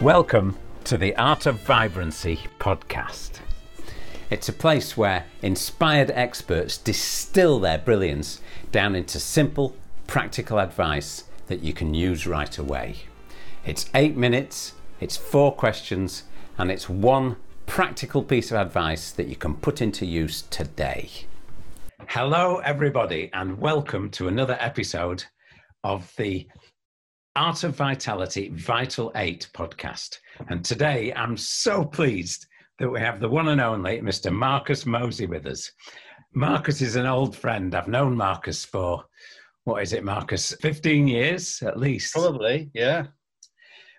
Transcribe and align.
Welcome 0.00 0.56
to 0.84 0.96
the 0.96 1.14
Art 1.16 1.44
of 1.44 1.60
Vibrancy 1.60 2.40
podcast. 2.58 3.40
It's 4.30 4.48
a 4.48 4.52
place 4.54 4.96
where 4.96 5.26
inspired 5.42 6.10
experts 6.12 6.78
distill 6.78 7.60
their 7.60 7.76
brilliance 7.76 8.40
down 8.72 8.96
into 8.96 9.20
simple, 9.20 9.76
practical 10.06 10.58
advice 10.58 11.24
that 11.48 11.60
you 11.60 11.74
can 11.74 11.92
use 11.92 12.26
right 12.26 12.56
away. 12.56 12.96
It's 13.66 13.90
eight 13.94 14.16
minutes, 14.16 14.72
it's 15.00 15.18
four 15.18 15.54
questions, 15.54 16.22
and 16.56 16.70
it's 16.70 16.88
one 16.88 17.36
practical 17.66 18.22
piece 18.22 18.50
of 18.50 18.56
advice 18.56 19.10
that 19.12 19.28
you 19.28 19.36
can 19.36 19.52
put 19.52 19.82
into 19.82 20.06
use 20.06 20.44
today. 20.48 21.10
Hello, 22.06 22.56
everybody, 22.64 23.28
and 23.34 23.60
welcome 23.60 24.08
to 24.12 24.28
another 24.28 24.56
episode 24.60 25.24
of 25.84 26.10
the 26.16 26.48
Art 27.36 27.62
of 27.62 27.76
Vitality 27.76 28.50
Vital 28.54 29.12
8 29.14 29.48
podcast. 29.54 30.18
And 30.48 30.64
today 30.64 31.12
I'm 31.14 31.36
so 31.36 31.84
pleased 31.84 32.46
that 32.80 32.90
we 32.90 32.98
have 32.98 33.20
the 33.20 33.28
one 33.28 33.48
and 33.48 33.60
only 33.60 34.00
Mr. 34.00 34.32
Marcus 34.32 34.84
Mosey 34.84 35.26
with 35.26 35.46
us. 35.46 35.70
Marcus 36.34 36.82
is 36.82 36.96
an 36.96 37.06
old 37.06 37.36
friend. 37.36 37.74
I've 37.74 37.86
known 37.86 38.16
Marcus 38.16 38.64
for, 38.64 39.04
what 39.62 39.80
is 39.82 39.92
it, 39.92 40.02
Marcus? 40.02 40.54
15 40.60 41.06
years 41.06 41.62
at 41.62 41.78
least. 41.78 42.14
Probably, 42.14 42.68
yeah. 42.74 43.06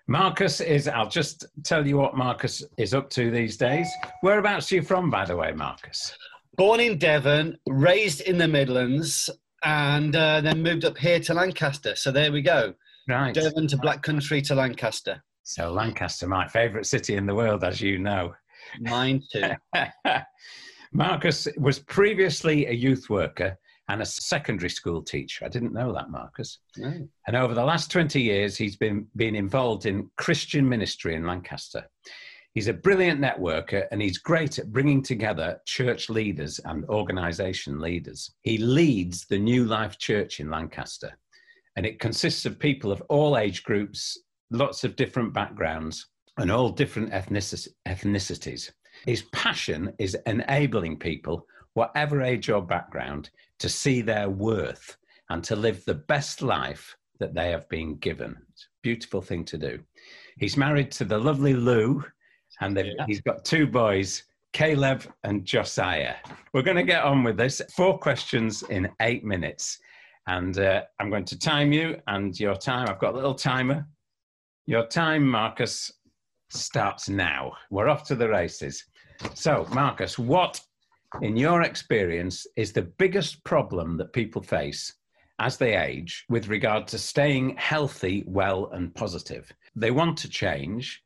Marcus 0.08 0.60
is, 0.60 0.86
I'll 0.86 1.08
just 1.08 1.46
tell 1.64 1.86
you 1.86 1.96
what 1.96 2.16
Marcus 2.16 2.62
is 2.76 2.92
up 2.92 3.08
to 3.10 3.30
these 3.30 3.56
days. 3.56 3.88
Whereabouts 4.20 4.70
are 4.70 4.74
you 4.74 4.82
from, 4.82 5.08
by 5.08 5.24
the 5.24 5.36
way, 5.36 5.52
Marcus? 5.52 6.14
Born 6.56 6.80
in 6.80 6.98
Devon, 6.98 7.56
raised 7.66 8.20
in 8.22 8.36
the 8.36 8.48
Midlands, 8.48 9.30
and 9.64 10.14
uh, 10.16 10.40
then 10.40 10.62
moved 10.62 10.84
up 10.84 10.98
here 10.98 11.20
to 11.20 11.34
Lancaster. 11.34 11.94
So 11.96 12.10
there 12.10 12.32
we 12.32 12.42
go. 12.42 12.74
Right. 13.08 13.34
Devon 13.34 13.66
to 13.68 13.76
Black 13.76 14.02
Country 14.02 14.40
to 14.42 14.54
Lancaster. 14.54 15.22
So, 15.42 15.72
Lancaster, 15.72 16.28
my 16.28 16.46
favourite 16.46 16.86
city 16.86 17.16
in 17.16 17.26
the 17.26 17.34
world, 17.34 17.64
as 17.64 17.80
you 17.80 17.98
know. 17.98 18.34
Mine 18.80 19.22
too. 19.32 19.50
Marcus 20.92 21.48
was 21.56 21.80
previously 21.80 22.66
a 22.66 22.72
youth 22.72 23.10
worker 23.10 23.58
and 23.88 24.02
a 24.02 24.06
secondary 24.06 24.70
school 24.70 25.02
teacher. 25.02 25.44
I 25.44 25.48
didn't 25.48 25.72
know 25.72 25.92
that, 25.92 26.10
Marcus. 26.10 26.58
No. 26.76 27.08
And 27.26 27.36
over 27.36 27.54
the 27.54 27.64
last 27.64 27.90
20 27.90 28.20
years, 28.20 28.56
he's 28.56 28.76
been, 28.76 29.06
been 29.16 29.34
involved 29.34 29.86
in 29.86 30.10
Christian 30.16 30.68
ministry 30.68 31.14
in 31.14 31.26
Lancaster. 31.26 31.84
He's 32.54 32.68
a 32.68 32.74
brilliant 32.74 33.20
networker 33.20 33.86
and 33.90 34.02
he's 34.02 34.18
great 34.18 34.58
at 34.58 34.70
bringing 34.70 35.02
together 35.02 35.60
church 35.66 36.10
leaders 36.10 36.60
and 36.66 36.84
organization 36.86 37.80
leaders. 37.80 38.30
He 38.42 38.58
leads 38.58 39.24
the 39.24 39.38
New 39.38 39.64
Life 39.64 39.98
Church 39.98 40.38
in 40.38 40.50
Lancaster, 40.50 41.18
and 41.76 41.86
it 41.86 42.00
consists 42.00 42.44
of 42.46 42.58
people 42.58 42.92
of 42.92 43.00
all 43.08 43.36
age 43.36 43.62
groups, 43.64 44.18
lots 44.50 44.84
of 44.84 44.96
different 44.96 45.32
backgrounds, 45.32 46.06
and 46.38 46.50
all 46.50 46.68
different 46.70 47.10
ethnici- 47.12 47.68
ethnicities. 47.86 48.70
His 49.06 49.22
passion 49.32 49.92
is 49.98 50.16
enabling 50.26 50.98
people, 50.98 51.46
whatever 51.74 52.22
age 52.22 52.50
or 52.50 52.62
background, 52.62 53.30
to 53.58 53.68
see 53.68 54.00
their 54.02 54.28
worth 54.28 54.96
and 55.30 55.42
to 55.44 55.56
live 55.56 55.84
the 55.84 55.94
best 55.94 56.42
life 56.42 56.96
that 57.18 57.34
they 57.34 57.50
have 57.50 57.68
been 57.68 57.96
given. 57.96 58.36
It's 58.52 58.64
a 58.64 58.68
beautiful 58.82 59.22
thing 59.22 59.44
to 59.46 59.58
do. 59.58 59.80
He's 60.38 60.56
married 60.56 60.90
to 60.92 61.04
the 61.04 61.18
lovely 61.18 61.54
Lou, 61.54 62.04
and 62.60 62.76
Yeah. 62.76 63.06
he's 63.06 63.20
got 63.20 63.44
two 63.44 63.66
boys, 63.66 64.24
Caleb 64.52 65.04
and 65.24 65.44
Josiah. 65.44 66.16
We're 66.52 66.62
going 66.62 66.76
to 66.76 66.82
get 66.82 67.04
on 67.04 67.24
with 67.24 67.36
this. 67.38 67.62
Four 67.74 67.98
questions 67.98 68.62
in 68.64 68.90
eight 69.00 69.24
minutes. 69.24 69.78
And 70.26 70.58
uh, 70.58 70.82
I'm 71.00 71.10
going 71.10 71.24
to 71.26 71.38
time 71.38 71.72
you 71.72 71.96
and 72.06 72.38
your 72.38 72.54
time. 72.54 72.88
I've 72.88 73.00
got 73.00 73.14
a 73.14 73.16
little 73.16 73.34
timer. 73.34 73.86
Your 74.66 74.86
time, 74.86 75.26
Marcus, 75.26 75.90
starts 76.50 77.08
now. 77.08 77.52
We're 77.70 77.88
off 77.88 78.06
to 78.08 78.14
the 78.14 78.28
races. 78.28 78.84
So, 79.34 79.66
Marcus, 79.72 80.18
what, 80.18 80.60
in 81.20 81.36
your 81.36 81.62
experience, 81.62 82.46
is 82.56 82.72
the 82.72 82.82
biggest 82.82 83.42
problem 83.44 83.96
that 83.98 84.12
people 84.12 84.42
face 84.42 84.94
as 85.38 85.56
they 85.56 85.76
age 85.76 86.24
with 86.28 86.48
regard 86.48 86.86
to 86.88 86.98
staying 86.98 87.56
healthy, 87.56 88.24
well, 88.26 88.70
and 88.72 88.94
positive? 88.94 89.50
They 89.74 89.90
want 89.90 90.18
to 90.18 90.28
change, 90.28 91.02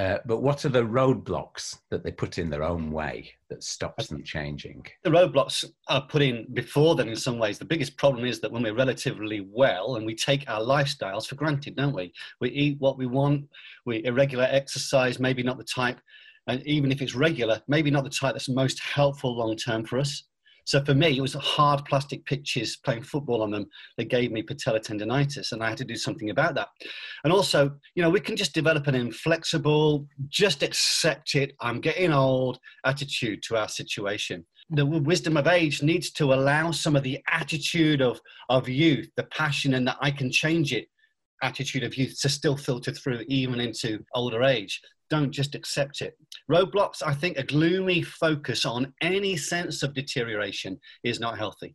uh, 0.00 0.18
but 0.24 0.40
what 0.40 0.64
are 0.64 0.70
the 0.70 0.82
roadblocks 0.82 1.76
that 1.90 2.02
they 2.02 2.10
put 2.10 2.38
in 2.38 2.48
their 2.48 2.62
own 2.62 2.90
way 2.90 3.30
that 3.50 3.62
stops 3.62 4.06
them 4.06 4.22
changing? 4.22 4.82
The 5.04 5.10
roadblocks 5.10 5.64
are 5.88 6.06
put 6.08 6.22
in 6.22 6.46
before 6.54 6.94
then 6.94 7.08
in 7.08 7.16
some 7.16 7.38
ways. 7.38 7.58
The 7.58 7.66
biggest 7.66 7.98
problem 7.98 8.24
is 8.24 8.40
that 8.40 8.50
when 8.50 8.62
we're 8.62 8.74
relatively 8.74 9.46
well 9.52 9.96
and 9.96 10.06
we 10.06 10.14
take 10.14 10.48
our 10.48 10.60
lifestyles 10.60 11.26
for 11.26 11.34
granted, 11.34 11.76
don't 11.76 11.94
we? 11.94 12.14
We 12.40 12.48
eat 12.50 12.80
what 12.80 12.96
we 12.96 13.06
want, 13.06 13.46
we 13.84 14.02
irregular 14.04 14.48
exercise, 14.50 15.20
maybe 15.20 15.42
not 15.42 15.58
the 15.58 15.64
type, 15.64 16.00
and 16.46 16.66
even 16.66 16.90
if 16.90 17.02
it's 17.02 17.14
regular, 17.14 17.60
maybe 17.68 17.90
not 17.90 18.04
the 18.04 18.10
type 18.10 18.32
that's 18.32 18.48
most 18.48 18.80
helpful 18.80 19.36
long 19.36 19.54
term 19.54 19.84
for 19.84 19.98
us. 19.98 20.22
So 20.70 20.80
for 20.84 20.94
me, 20.94 21.18
it 21.18 21.20
was 21.20 21.34
hard 21.34 21.84
plastic 21.84 22.24
pitches 22.26 22.76
playing 22.76 23.02
football 23.02 23.42
on 23.42 23.50
them 23.50 23.66
that 23.96 24.04
gave 24.04 24.30
me 24.30 24.40
patella 24.40 24.78
tendonitis, 24.78 25.50
and 25.50 25.64
I 25.64 25.68
had 25.68 25.78
to 25.78 25.84
do 25.84 25.96
something 25.96 26.30
about 26.30 26.54
that. 26.54 26.68
And 27.24 27.32
also, 27.32 27.72
you 27.96 28.04
know, 28.04 28.08
we 28.08 28.20
can 28.20 28.36
just 28.36 28.54
develop 28.54 28.86
an 28.86 28.94
inflexible, 28.94 30.06
just 30.28 30.62
accept 30.62 31.34
it, 31.34 31.56
I'm 31.60 31.80
getting 31.80 32.12
old 32.12 32.60
attitude 32.84 33.42
to 33.48 33.56
our 33.56 33.66
situation. 33.66 34.46
The 34.70 34.86
wisdom 34.86 35.36
of 35.36 35.48
age 35.48 35.82
needs 35.82 36.12
to 36.12 36.32
allow 36.32 36.70
some 36.70 36.94
of 36.94 37.02
the 37.02 37.18
attitude 37.28 38.00
of, 38.00 38.20
of 38.48 38.68
youth, 38.68 39.10
the 39.16 39.24
passion, 39.24 39.74
and 39.74 39.84
that 39.88 39.96
I 40.00 40.12
can 40.12 40.30
change 40.30 40.72
it 40.72 40.86
attitude 41.42 41.82
of 41.82 41.96
youth 41.96 42.16
to 42.20 42.28
still 42.28 42.56
filter 42.56 42.92
through 42.92 43.24
even 43.26 43.58
into 43.58 43.98
older 44.14 44.44
age. 44.44 44.80
Don't 45.10 45.30
just 45.30 45.54
accept 45.54 46.00
it. 46.00 46.16
Roadblocks, 46.50 47.02
I 47.04 47.12
think 47.12 47.36
a 47.36 47.42
gloomy 47.42 48.02
focus 48.02 48.64
on 48.64 48.94
any 49.02 49.36
sense 49.36 49.82
of 49.82 49.94
deterioration 49.94 50.80
is 51.04 51.20
not 51.20 51.36
healthy. 51.36 51.74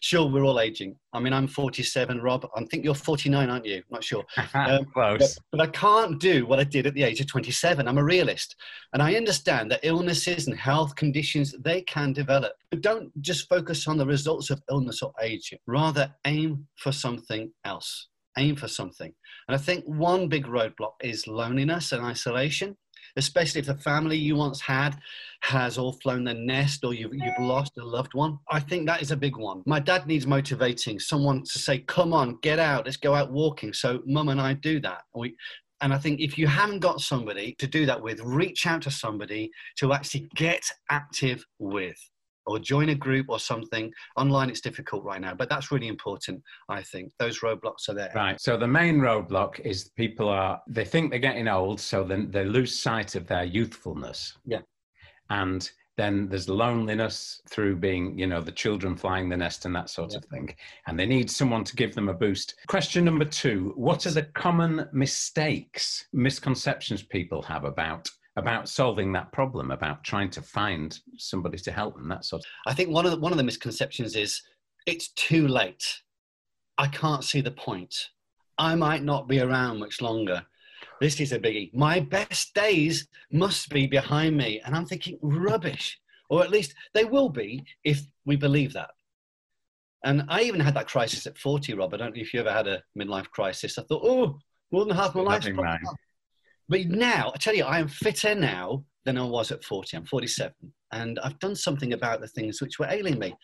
Sure, 0.00 0.28
we're 0.28 0.44
all 0.44 0.60
aging. 0.60 0.96
I 1.12 1.20
mean, 1.20 1.32
I'm 1.32 1.46
47, 1.46 2.20
Rob. 2.20 2.46
I 2.56 2.64
think 2.64 2.84
you're 2.84 2.94
49, 2.94 3.50
aren't 3.50 3.66
you? 3.66 3.82
Not 3.90 4.04
sure. 4.04 4.24
Um, 4.54 4.86
Close. 4.86 5.38
But, 5.50 5.58
but 5.58 5.60
I 5.60 5.70
can't 5.70 6.18
do 6.18 6.46
what 6.46 6.58
I 6.58 6.64
did 6.64 6.86
at 6.86 6.94
the 6.94 7.02
age 7.02 7.20
of 7.20 7.26
27. 7.26 7.86
I'm 7.86 7.98
a 7.98 8.04
realist. 8.04 8.56
And 8.92 9.02
I 9.02 9.14
understand 9.14 9.70
that 9.70 9.80
illnesses 9.82 10.46
and 10.46 10.56
health 10.56 10.94
conditions, 10.96 11.54
they 11.60 11.82
can 11.82 12.12
develop. 12.12 12.52
But 12.70 12.80
don't 12.80 13.10
just 13.22 13.48
focus 13.48 13.86
on 13.86 13.98
the 13.98 14.06
results 14.06 14.50
of 14.50 14.62
illness 14.70 15.02
or 15.02 15.12
age. 15.20 15.54
Rather, 15.66 16.12
aim 16.24 16.66
for 16.76 16.92
something 16.92 17.52
else. 17.64 18.08
Aim 18.38 18.56
for 18.56 18.68
something. 18.68 19.12
And 19.48 19.54
I 19.54 19.58
think 19.58 19.84
one 19.84 20.28
big 20.28 20.46
roadblock 20.46 20.94
is 21.02 21.26
loneliness 21.26 21.92
and 21.92 22.04
isolation, 22.04 22.76
especially 23.16 23.60
if 23.60 23.66
the 23.66 23.76
family 23.76 24.16
you 24.16 24.36
once 24.36 24.60
had 24.60 24.96
has 25.42 25.76
all 25.76 25.92
flown 25.92 26.24
the 26.24 26.34
nest 26.34 26.84
or 26.84 26.94
you've, 26.94 27.14
you've 27.14 27.38
lost 27.38 27.72
a 27.78 27.84
loved 27.84 28.14
one. 28.14 28.38
I 28.50 28.60
think 28.60 28.86
that 28.86 29.02
is 29.02 29.10
a 29.10 29.16
big 29.16 29.36
one. 29.36 29.62
My 29.66 29.80
dad 29.80 30.06
needs 30.06 30.26
motivating, 30.26 30.98
someone 30.98 31.42
to 31.42 31.58
say, 31.58 31.78
come 31.80 32.12
on, 32.12 32.38
get 32.42 32.58
out, 32.58 32.86
let's 32.86 32.96
go 32.96 33.14
out 33.14 33.32
walking. 33.32 33.72
So 33.72 34.00
mum 34.06 34.28
and 34.28 34.40
I 34.40 34.54
do 34.54 34.80
that. 34.80 35.02
We, 35.14 35.36
and 35.80 35.92
I 35.92 35.98
think 35.98 36.20
if 36.20 36.38
you 36.38 36.46
haven't 36.46 36.80
got 36.80 37.00
somebody 37.00 37.54
to 37.58 37.66
do 37.66 37.86
that 37.86 38.02
with, 38.02 38.20
reach 38.20 38.66
out 38.66 38.82
to 38.82 38.90
somebody 38.90 39.50
to 39.76 39.92
actually 39.92 40.28
get 40.34 40.62
active 40.90 41.44
with 41.58 41.98
or 42.48 42.58
join 42.58 42.88
a 42.88 42.94
group 42.94 43.26
or 43.28 43.38
something. 43.38 43.92
Online, 44.16 44.50
it's 44.50 44.60
difficult 44.60 45.04
right 45.04 45.20
now, 45.20 45.34
but 45.34 45.48
that's 45.48 45.70
really 45.70 45.88
important, 45.88 46.42
I 46.68 46.82
think. 46.82 47.12
Those 47.18 47.40
roadblocks 47.40 47.88
are 47.88 47.94
there. 47.94 48.12
Right. 48.14 48.40
So 48.40 48.56
the 48.56 48.66
main 48.66 48.98
roadblock 48.98 49.60
is 49.60 49.90
people 49.96 50.28
are 50.28 50.60
they 50.66 50.84
think 50.84 51.10
they're 51.10 51.18
getting 51.18 51.48
old, 51.48 51.80
so 51.80 52.04
then 52.04 52.30
they 52.30 52.44
lose 52.44 52.78
sight 52.78 53.14
of 53.14 53.26
their 53.26 53.44
youthfulness. 53.44 54.36
Yeah. 54.44 54.60
And 55.30 55.70
then 55.98 56.28
there's 56.28 56.48
loneliness 56.48 57.42
through 57.50 57.74
being, 57.76 58.16
you 58.16 58.26
know, 58.28 58.40
the 58.40 58.52
children 58.52 58.96
flying 58.96 59.28
the 59.28 59.36
nest 59.36 59.64
and 59.66 59.74
that 59.74 59.90
sort 59.90 60.14
of 60.14 60.24
thing. 60.26 60.54
And 60.86 60.98
they 60.98 61.06
need 61.06 61.28
someone 61.28 61.64
to 61.64 61.74
give 61.74 61.94
them 61.94 62.08
a 62.08 62.14
boost. 62.14 62.54
Question 62.68 63.04
number 63.04 63.24
two: 63.24 63.72
What 63.76 64.06
are 64.06 64.12
the 64.12 64.22
common 64.22 64.88
mistakes, 64.92 66.06
misconceptions 66.12 67.02
people 67.02 67.42
have 67.42 67.64
about 67.64 68.08
about 68.38 68.68
solving 68.68 69.12
that 69.12 69.32
problem, 69.32 69.70
about 69.70 70.04
trying 70.04 70.30
to 70.30 70.42
find 70.42 70.98
somebody 71.16 71.58
to 71.58 71.72
help 71.72 71.96
them, 71.96 72.08
that 72.08 72.24
sort 72.24 72.42
of 72.42 72.46
I 72.66 72.74
think 72.74 72.90
one 72.90 73.04
of 73.04 73.10
the, 73.10 73.18
one 73.18 73.32
of 73.32 73.38
the 73.38 73.44
misconceptions 73.44 74.16
is 74.16 74.42
it's 74.86 75.08
too 75.12 75.48
late. 75.48 76.02
I 76.78 76.86
can't 76.86 77.24
see 77.24 77.40
the 77.40 77.50
point. 77.50 78.10
I 78.56 78.74
might 78.74 79.02
not 79.02 79.28
be 79.28 79.40
around 79.40 79.78
much 79.78 80.00
longer. 80.00 80.44
This 81.00 81.20
is 81.20 81.32
a 81.32 81.38
biggie. 81.38 81.72
My 81.74 82.00
best 82.00 82.54
days 82.54 83.06
must 83.30 83.68
be 83.68 83.86
behind 83.86 84.36
me. 84.36 84.60
And 84.64 84.74
I'm 84.74 84.86
thinking, 84.86 85.18
rubbish. 85.22 85.98
Or 86.30 86.42
at 86.42 86.50
least 86.50 86.74
they 86.94 87.04
will 87.04 87.28
be 87.28 87.64
if 87.84 88.00
we 88.24 88.36
believe 88.36 88.72
that. 88.74 88.90
And 90.04 90.24
I 90.28 90.42
even 90.42 90.60
had 90.60 90.74
that 90.74 90.88
crisis 90.88 91.26
at 91.26 91.38
40, 91.38 91.74
Rob. 91.74 91.94
I 91.94 91.96
don't 91.96 92.14
know 92.14 92.20
if 92.20 92.32
you 92.32 92.40
ever 92.40 92.52
had 92.52 92.68
a 92.68 92.82
midlife 92.96 93.30
crisis. 93.30 93.78
I 93.78 93.82
thought, 93.82 94.02
oh, 94.04 94.38
more 94.70 94.84
than 94.84 94.96
half 94.96 95.14
my 95.14 95.22
life's 95.22 95.46
Having 95.46 95.56
probably 95.56 95.78
mine. 95.84 95.94
But 96.68 96.86
now, 96.86 97.32
I 97.34 97.38
tell 97.38 97.54
you, 97.54 97.64
I 97.64 97.78
am 97.78 97.88
fitter 97.88 98.34
now 98.34 98.84
than 99.04 99.16
I 99.18 99.24
was 99.24 99.50
at 99.52 99.64
40. 99.64 99.96
I'm 99.96 100.04
47. 100.04 100.52
And 100.92 101.18
I've 101.20 101.38
done 101.38 101.54
something 101.54 101.92
about 101.92 102.20
the 102.20 102.28
things 102.28 102.60
which 102.60 102.78
were 102.78 102.88
ailing 102.90 103.18
me. 103.18 103.34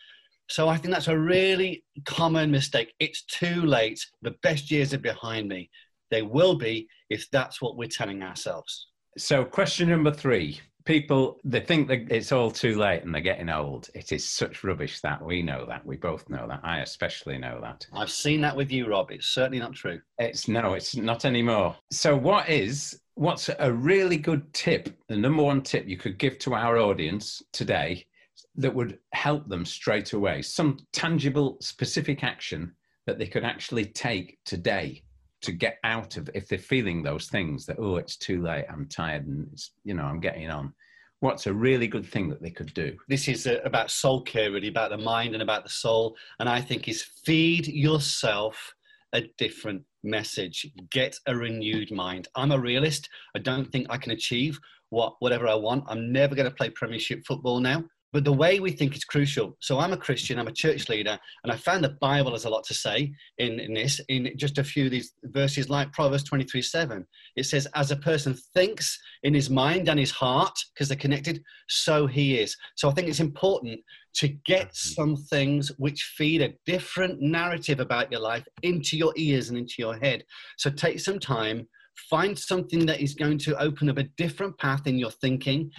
So 0.49 0.69
I 0.69 0.77
think 0.77 0.93
that's 0.93 1.09
a 1.09 1.19
really 1.19 1.85
common 2.05 2.51
mistake. 2.51 2.93
It's 3.01 3.25
too 3.25 3.63
late. 3.63 4.05
The 4.23 4.35
best 4.43 4.71
years 4.71 4.93
are 4.93 4.99
behind 4.99 5.49
me. 5.49 5.71
they 6.11 6.23
will 6.23 6.55
be 6.55 6.87
if 7.09 7.31
that's 7.31 7.61
what 7.63 7.77
we're 7.77 7.89
telling 7.89 8.23
ourselves. 8.23 8.89
So, 9.17 9.45
question 9.45 9.89
number 9.89 10.13
three 10.13 10.61
people 10.85 11.39
they 11.45 11.61
think 11.61 11.89
that 11.89 12.11
it's 12.11 12.31
all 12.31 12.51
too 12.51 12.77
late 12.77 13.03
and 13.03 13.15
they're 13.15 13.23
getting 13.23 13.49
old 13.49 13.89
it 13.95 14.13
is 14.13 14.29
such 14.29 14.63
rubbish 14.65 15.01
that 15.01 15.23
we 15.25 15.43
know 15.43 15.65
that 15.67 15.85
we 15.87 15.97
both 15.97 16.29
know 16.29 16.47
that 16.47 16.61
i 16.63 16.81
especially 16.81 17.39
know 17.39 17.59
that 17.61 17.87
i've 17.95 18.11
seen 18.11 18.43
that 18.43 18.55
with 18.55 18.71
you 18.71 18.87
rob 18.87 19.11
it's 19.11 19.29
certainly 19.29 19.59
not 19.59 19.73
true 19.73 19.99
it's 20.19 20.47
no 20.47 20.75
it's 20.75 20.95
not 20.95 21.25
anymore 21.25 21.75
so 21.91 22.15
what 22.15 22.49
is 22.51 23.01
what's 23.15 23.49
a 23.59 23.73
really 23.73 24.17
good 24.17 24.53
tip 24.53 24.97
the 25.09 25.17
number 25.17 25.43
one 25.43 25.63
tip 25.63 25.87
you 25.87 25.97
could 25.97 26.19
give 26.19 26.39
to 26.41 26.55
our 26.55 26.79
audience 26.79 27.43
today 27.53 28.05
that 28.57 28.75
would 28.75 28.99
help 29.13 29.49
them 29.49 29.65
straight 29.65 30.13
away? 30.13 30.43
Some 30.43 30.79
tangible 30.93 31.57
specific 31.61 32.25
action 32.25 32.73
that 33.07 33.19
they 33.19 33.27
could 33.27 33.45
actually 33.45 33.87
take 33.87 34.39
today 34.45 35.03
to 35.43 35.53
get 35.53 35.79
out 35.85 36.17
of 36.17 36.31
if 36.35 36.49
they're 36.49 36.59
feeling 36.59 37.03
those 37.03 37.29
things 37.29 37.67
that 37.67 37.77
oh 37.79 37.97
it's 37.97 38.17
too 38.17 38.41
late 38.41 38.65
i'm 38.71 38.87
tired 38.87 39.27
and 39.27 39.47
it's 39.53 39.73
you 39.85 39.93
know 39.95 40.05
i'm 40.05 40.21
getting 40.21 40.51
on. 40.51 40.73
What's 41.21 41.47
a 41.47 41.53
really 41.53 41.87
good 41.87 42.05
thing 42.05 42.29
that 42.29 42.43
they 42.43 42.51
could 42.51 42.75
do? 42.75 42.97
This 43.09 43.29
is 43.29 43.47
uh, 43.47 43.61
about 43.65 43.91
soul 43.91 44.21
care 44.23 44.51
really 44.51 44.69
about 44.69 44.91
the 44.91 44.99
mind 44.99 45.35
and 45.35 45.43
about 45.43 45.63
the 45.63 45.71
soul 45.71 46.17
and 46.41 46.49
i 46.49 46.61
think 46.61 46.89
is 46.89 47.03
feed 47.03 47.67
yourself 47.67 48.75
a 49.13 49.23
different 49.39 49.83
message 50.05 50.67
get 50.91 51.19
a 51.27 51.35
renewed 51.35 51.91
mind. 51.91 52.29
I'm 52.37 52.53
a 52.53 52.59
realist. 52.59 53.09
I 53.35 53.39
don't 53.39 53.71
think 53.71 53.87
i 53.91 53.97
can 53.97 54.13
achieve 54.13 54.59
what 54.91 55.15
whatever 55.19 55.49
i 55.49 55.55
want. 55.55 55.85
I'm 55.89 56.13
never 56.13 56.35
going 56.35 56.49
to 56.49 56.55
play 56.55 56.71
premiership 56.71 57.25
football 57.27 57.61
now 57.61 57.85
but 58.15 58.23
the 58.23 58.33
way 58.33 58.61
we 58.61 58.71
think 58.71 58.95
is 58.95 59.05
crucial. 59.05 59.57
So 59.59 59.81
I'm 59.81 59.93
a 59.93 59.97
Christian, 59.97 60.39
I'm 60.39 60.47
a 60.47 60.53
church 60.53 60.89
leader, 60.89 61.19
and 61.43 61.53
I 61.53 61.57
found 61.57 61.83
the 61.83 61.97
Bible 62.01 62.31
has 62.31 62.45
a 62.45 62.49
lot 62.49 62.63
to 62.67 62.73
say 62.73 63.13
in, 63.39 63.59
in 63.59 63.75
this, 63.75 64.01
in 64.09 64.31
just 64.37 64.57
a 64.59 64.63
few 64.63 64.85
of 64.85 64.93
these 64.93 65.15
verses 65.25 65.69
like 65.69 65.93
Proverbs 65.93 66.23
23 66.23 66.63
7. 66.63 67.05
It 67.35 67.43
says, 67.43 67.67
As 67.75 67.91
a 67.91 67.97
person 67.97 68.39
thinks 68.55 68.97
in 69.25 69.35
his 69.35 69.51
mind 69.51 69.89
and 69.89 69.99
his 69.99 70.13
heart, 70.13 70.57
because 70.73 70.87
they're 70.87 70.97
connected, 70.97 71.43
so 71.69 72.07
he 72.07 72.39
is. 72.39 72.57
So 72.77 72.89
I 72.89 72.93
think 72.93 73.09
it's 73.09 73.19
important 73.19 73.81
to 74.19 74.29
get 74.47 74.69
mm-hmm. 74.69 74.95
some 74.95 75.17
things 75.17 75.73
which 75.79 76.15
feed 76.17 76.41
a 76.41 76.55
different 76.67 77.21
narrative 77.21 77.81
about 77.81 78.13
your 78.13 78.21
life 78.21 78.47
into 78.63 78.97
your 78.97 79.13
ears 79.17 79.49
and 79.49 79.59
into 79.59 79.75
your 79.79 79.97
head. 79.97 80.23
So 80.57 80.71
take 80.71 81.01
some 81.01 81.19
time 81.19 81.67
find 82.11 82.37
something 82.37 82.85
that 82.87 83.01
is 83.01 83.15
going 83.15 83.39
to 83.39 83.57
open 83.61 83.89
up 83.89 83.99
a 83.99 84.03
different 84.17 84.59
path 84.59 84.85
in 84.87 84.99
your 84.99 85.13
thinking 85.13 85.71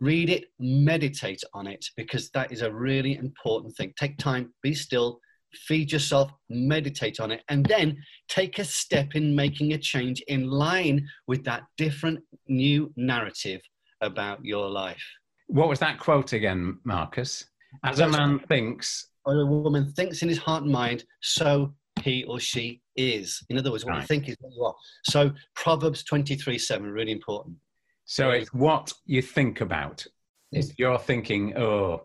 read 0.00 0.30
it, 0.30 0.46
meditate 0.58 1.42
on 1.54 1.66
it, 1.66 1.84
because 1.96 2.30
that 2.30 2.52
is 2.52 2.62
a 2.62 2.72
really 2.72 3.16
important 3.16 3.74
thing. 3.76 3.92
Take 3.98 4.18
time, 4.18 4.52
be 4.62 4.74
still, 4.74 5.20
feed 5.54 5.92
yourself, 5.92 6.30
meditate 6.48 7.20
on 7.20 7.30
it, 7.30 7.42
and 7.48 7.64
then 7.66 7.96
take 8.28 8.58
a 8.58 8.64
step 8.64 9.14
in 9.14 9.34
making 9.34 9.72
a 9.72 9.78
change 9.78 10.20
in 10.28 10.48
line 10.48 11.06
with 11.26 11.44
that 11.44 11.62
different 11.76 12.20
new 12.48 12.92
narrative 12.96 13.60
about 14.00 14.44
your 14.44 14.68
life. 14.68 15.02
What 15.48 15.68
was 15.68 15.78
that 15.80 15.98
quote 15.98 16.32
again, 16.32 16.78
Marcus? 16.84 17.46
As 17.84 18.00
a 18.00 18.08
man 18.08 18.38
thinks, 18.48 19.08
or 19.24 19.40
a 19.40 19.46
woman 19.46 19.92
thinks 19.92 20.22
in 20.22 20.28
his 20.28 20.38
heart 20.38 20.62
and 20.62 20.72
mind, 20.72 21.04
so 21.20 21.74
he 22.02 22.24
or 22.24 22.38
she 22.38 22.80
is. 22.96 23.42
In 23.50 23.58
other 23.58 23.70
words, 23.70 23.84
what 23.84 23.92
right. 23.92 24.00
you 24.00 24.06
think 24.06 24.28
is 24.28 24.36
what 24.40 24.52
you 24.54 24.64
are. 24.64 24.74
So 25.04 25.30
Proverbs 25.54 26.04
23 26.04 26.58
7, 26.58 26.90
really 26.90 27.12
important. 27.12 27.56
So 28.06 28.30
it's 28.30 28.54
what 28.54 28.92
you 29.04 29.20
think 29.20 29.60
about. 29.60 30.06
If 30.52 30.66
mm. 30.66 30.74
you're 30.78 30.98
thinking, 30.98 31.56
oh, 31.58 32.04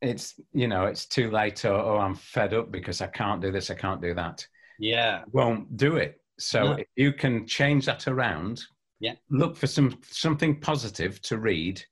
it's 0.00 0.40
you 0.52 0.68
know, 0.68 0.86
it's 0.86 1.06
too 1.06 1.30
late, 1.30 1.64
or 1.64 1.74
oh, 1.74 1.98
I'm 1.98 2.14
fed 2.14 2.54
up 2.54 2.72
because 2.72 3.02
I 3.02 3.06
can't 3.06 3.42
do 3.42 3.52
this, 3.52 3.70
I 3.70 3.74
can't 3.74 4.00
do 4.00 4.14
that. 4.14 4.46
Yeah, 4.78 5.22
won't 5.32 5.76
do 5.76 5.96
it. 5.96 6.20
So 6.38 6.64
no. 6.64 6.72
if 6.72 6.86
you 6.96 7.12
can 7.12 7.46
change 7.46 7.84
that 7.86 8.08
around, 8.08 8.62
yeah, 8.98 9.14
look 9.30 9.54
for 9.54 9.66
some 9.66 9.98
something 10.10 10.58
positive 10.58 11.20
to 11.22 11.38
read, 11.38 11.82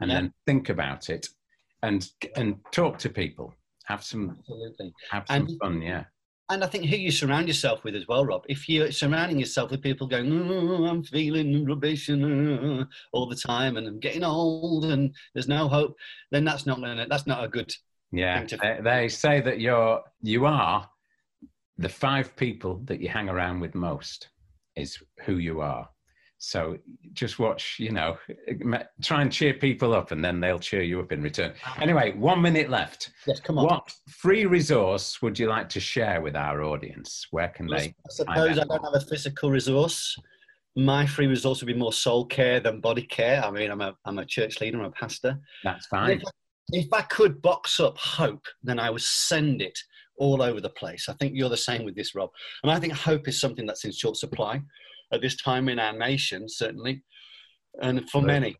and 0.00 0.10
yeah. 0.10 0.20
then 0.20 0.34
think 0.46 0.70
about 0.70 1.10
it, 1.10 1.28
and 1.82 2.08
and 2.34 2.56
talk 2.72 2.98
to 3.00 3.10
people. 3.10 3.54
Have 3.84 4.02
some 4.02 4.36
absolutely 4.38 4.94
have 5.10 5.26
some 5.26 5.36
and, 5.36 5.58
fun. 5.60 5.82
Yeah, 5.82 6.04
and 6.50 6.64
I 6.64 6.66
think 6.66 6.86
who 6.86 6.96
you 6.96 7.10
surround 7.10 7.46
yourself 7.46 7.84
with 7.84 7.94
as 7.94 8.08
well, 8.08 8.24
Rob. 8.24 8.44
If 8.48 8.68
you're 8.68 8.90
surrounding 8.90 9.38
yourself 9.38 9.70
with 9.70 9.82
people 9.82 10.06
going, 10.06 10.32
oh, 10.32 10.86
I'm 10.86 11.02
feeling 11.02 11.66
rubbish 11.66 12.08
and, 12.08 12.80
uh, 12.80 12.84
all 13.12 13.28
the 13.28 13.36
time, 13.36 13.76
and 13.76 13.86
I'm 13.86 14.00
getting 14.00 14.24
old, 14.24 14.86
and 14.86 15.14
there's 15.34 15.48
no 15.48 15.68
hope, 15.68 15.96
then 16.30 16.44
that's 16.44 16.66
not 16.66 16.80
gonna, 16.80 17.06
that's 17.08 17.26
not 17.26 17.44
a 17.44 17.48
good. 17.48 17.72
Yeah, 18.10 18.44
they, 18.44 18.78
they 18.82 19.08
say 19.08 19.42
that 19.42 19.60
you're 19.60 20.02
you 20.22 20.46
are 20.46 20.88
the 21.76 21.88
five 21.88 22.34
people 22.36 22.80
that 22.84 23.00
you 23.00 23.08
hang 23.08 23.28
around 23.28 23.60
with 23.60 23.74
most 23.74 24.28
is 24.76 24.98
who 25.24 25.36
you 25.36 25.60
are. 25.60 25.88
So 26.38 26.78
just 27.14 27.40
watch, 27.40 27.76
you 27.80 27.90
know, 27.90 28.16
try 29.02 29.22
and 29.22 29.32
cheer 29.32 29.54
people 29.54 29.92
up 29.92 30.12
and 30.12 30.24
then 30.24 30.38
they'll 30.38 30.60
cheer 30.60 30.82
you 30.82 31.00
up 31.00 31.10
in 31.10 31.20
return. 31.20 31.52
Anyway, 31.80 32.12
one 32.12 32.40
minute 32.40 32.70
left. 32.70 33.10
Yes, 33.26 33.40
come 33.40 33.58
on. 33.58 33.64
What 33.64 33.92
free 34.08 34.46
resource 34.46 35.20
would 35.20 35.36
you 35.36 35.48
like 35.48 35.68
to 35.70 35.80
share 35.80 36.20
with 36.20 36.36
our 36.36 36.62
audience? 36.62 37.26
Where 37.32 37.48
can 37.48 37.66
they? 37.66 37.76
I 37.76 37.94
suppose 38.10 38.58
I 38.58 38.64
don't 38.64 38.84
have 38.84 38.94
a 38.94 39.04
physical 39.04 39.50
resource. 39.50 40.16
My 40.76 41.04
free 41.06 41.26
resource 41.26 41.60
would 41.60 41.66
be 41.66 41.74
more 41.74 41.92
soul 41.92 42.24
care 42.26 42.60
than 42.60 42.80
body 42.80 43.02
care. 43.02 43.44
I 43.44 43.50
mean, 43.50 43.70
I'm 43.72 43.80
a, 43.80 43.96
I'm 44.04 44.18
a 44.18 44.24
church 44.24 44.60
leader, 44.60 44.78
I'm 44.78 44.84
a 44.84 44.90
pastor. 44.92 45.40
That's 45.64 45.86
fine. 45.86 46.18
If 46.18 46.22
I, 46.24 46.30
if 46.70 46.92
I 46.92 47.02
could 47.02 47.42
box 47.42 47.80
up 47.80 47.98
hope, 47.98 48.44
then 48.62 48.78
I 48.78 48.90
would 48.90 49.02
send 49.02 49.60
it 49.60 49.76
all 50.18 50.40
over 50.40 50.60
the 50.60 50.70
place. 50.70 51.08
I 51.08 51.14
think 51.14 51.32
you're 51.34 51.48
the 51.48 51.56
same 51.56 51.84
with 51.84 51.96
this, 51.96 52.14
Rob. 52.14 52.30
And 52.62 52.70
I 52.70 52.78
think 52.78 52.92
hope 52.92 53.26
is 53.26 53.40
something 53.40 53.66
that's 53.66 53.84
in 53.84 53.90
short 53.90 54.16
supply 54.16 54.62
at 55.12 55.20
this 55.20 55.36
time 55.36 55.68
in 55.68 55.78
our 55.78 55.92
nation, 55.92 56.48
certainly, 56.48 57.02
and 57.80 58.08
for 58.10 58.22
many. 58.22 58.56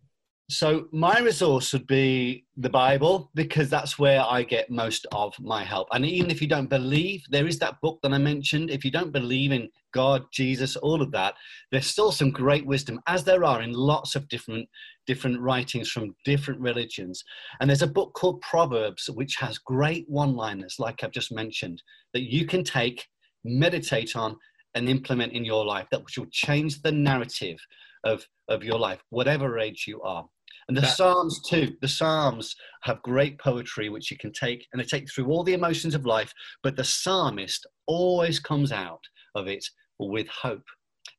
So, 0.51 0.87
my 0.93 1.21
resource 1.21 1.75
would 1.75 1.87
be 1.87 2.47
the 2.57 2.71
Bible 2.71 3.31
because 3.35 3.69
that's 3.69 3.99
where 3.99 4.23
I 4.23 4.43
get 4.45 4.71
most 4.71 5.07
of 5.13 5.39
my 5.39 5.63
help. 5.63 5.89
And 5.93 6.07
even 6.07 6.31
if 6.31 6.41
you 6.41 6.49
don't 6.49 6.71
believe, 6.71 7.23
there 7.29 7.47
is 7.47 7.59
that 7.59 7.79
book 7.83 7.99
that 8.03 8.15
I 8.15 8.19
mentioned. 8.19 8.71
If 8.71 8.83
you 8.83 8.91
don't 8.91 9.13
believe 9.13 9.53
in 9.53 9.69
God, 9.93 10.25
Jesus, 10.33 10.75
all 10.77 11.03
of 11.03 11.13
that, 11.13 11.35
there's 11.71 11.87
still 11.87 12.13
some 12.13 12.31
great 12.31 12.65
wisdom, 12.65 12.99
as 13.07 13.25
there 13.25 13.45
are 13.45 13.61
in 13.61 13.75
lots 13.75 14.17
of 14.17 14.27
different 14.29 14.67
different 15.07 15.39
writings 15.39 15.91
from 15.91 16.15
different 16.25 16.61
religions. 16.61 17.25
And 17.61 17.69
there's 17.69 17.83
a 17.83 17.87
book 17.87 18.15
called 18.15 18.41
Proverbs, 18.41 19.11
which 19.11 19.37
has 19.37 19.59
great 19.59 20.07
one-liners, 20.09 20.77
like 20.79 21.05
I've 21.05 21.11
just 21.11 21.33
mentioned, 21.33 21.83
that 22.15 22.31
you 22.31 22.47
can 22.47 22.65
take, 22.65 23.07
meditate 23.45 24.17
on, 24.17 24.37
and 24.79 24.89
implement 24.89 25.33
in 25.33 25.45
your 25.45 25.65
life 25.65 25.87
that 25.91 26.03
will 26.17 26.27
change 26.31 26.81
the 26.83 26.93
narrative 26.93 27.59
of, 28.05 28.25
of 28.49 28.63
your 28.63 28.79
life, 28.79 29.03
whatever 29.11 29.59
age 29.59 29.85
you 29.87 30.01
are. 30.03 30.25
And 30.69 30.77
the 30.77 30.83
that, 30.83 30.97
Psalms 30.97 31.41
too. 31.43 31.77
The 31.81 31.89
Psalms 31.89 32.55
have 32.83 33.03
great 33.03 33.39
poetry 33.39 33.89
which 33.89 34.11
you 34.11 34.17
can 34.17 34.33
take 34.33 34.67
and 34.73 34.81
they 34.81 34.85
take 34.85 35.11
through 35.11 35.27
all 35.27 35.43
the 35.43 35.55
emotions 35.55 35.95
of 35.95 36.07
life, 36.07 36.33
but 36.63 36.77
the 36.77 36.85
psalmist 36.85 37.67
always 37.87 38.39
comes 38.39 38.71
out 38.71 39.03
of 39.35 39.49
it 39.49 39.65
with 39.99 40.29
hope. 40.29 40.65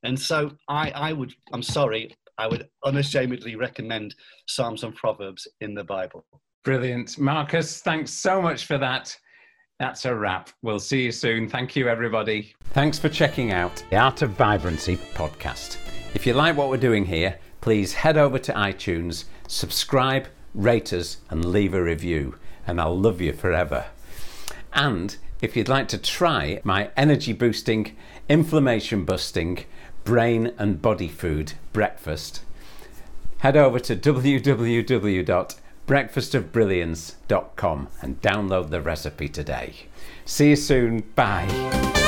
And 0.03 0.17
so 0.17 0.51
I, 0.69 0.91
I 0.91 1.13
would, 1.13 1.33
I'm 1.51 1.63
sorry, 1.63 2.15
I 2.37 2.47
would 2.47 2.69
unashamedly 2.85 3.57
recommend 3.57 4.15
Psalms 4.47 4.83
and 4.83 4.95
Proverbs 4.95 5.47
in 5.59 5.73
the 5.73 5.83
Bible. 5.83 6.25
Brilliant. 6.63 7.19
Marcus, 7.19 7.81
thanks 7.81 8.11
so 8.11 8.41
much 8.41 8.65
for 8.65 8.77
that. 8.77 9.13
That's 9.79 10.03
a 10.03 10.13
wrap. 10.13 10.49
We'll 10.61 10.79
see 10.79 11.03
you 11.03 11.11
soon. 11.13 11.47
Thank 11.47 11.73
you, 11.77 11.87
everybody. 11.87 12.53
Thanks 12.73 12.99
for 12.99 13.07
checking 13.07 13.53
out 13.53 13.81
the 13.89 13.95
Art 13.95 14.21
of 14.21 14.31
Vibrancy 14.31 14.97
podcast. 15.13 15.77
If 16.13 16.27
you 16.27 16.33
like 16.33 16.57
what 16.57 16.67
we're 16.69 16.75
doing 16.75 17.05
here, 17.05 17.39
please 17.61 17.93
head 17.93 18.17
over 18.17 18.37
to 18.39 18.51
iTunes, 18.51 19.23
subscribe, 19.47 20.27
rate 20.53 20.91
us, 20.91 21.17
and 21.29 21.45
leave 21.45 21.73
a 21.73 21.81
review, 21.81 22.35
and 22.67 22.81
I'll 22.81 22.99
love 22.99 23.21
you 23.21 23.31
forever. 23.31 23.85
And 24.73 25.15
if 25.41 25.55
you'd 25.55 25.69
like 25.69 25.87
to 25.89 25.97
try 25.97 26.59
my 26.65 26.89
energy 26.97 27.31
boosting, 27.31 27.95
inflammation 28.27 29.05
busting, 29.05 29.63
brain 30.03 30.51
and 30.57 30.81
body 30.81 31.07
food 31.07 31.53
breakfast, 31.71 32.41
head 33.37 33.55
over 33.55 33.79
to 33.79 33.95
www 33.95 35.58
breakfastofbrilliance.com 35.89 37.87
and 38.01 38.21
download 38.21 38.69
the 38.69 38.79
recipe 38.79 39.27
today. 39.27 39.73
See 40.23 40.49
you 40.49 40.55
soon. 40.55 40.99
Bye. 41.15 41.98